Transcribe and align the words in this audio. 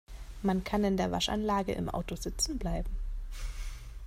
Man 0.41 0.63
kann 0.63 0.83
in 0.83 0.97
der 0.97 1.11
Waschanlage 1.11 1.73
im 1.73 1.87
Auto 1.87 2.15
sitzen 2.15 2.57
bleiben. 2.57 2.89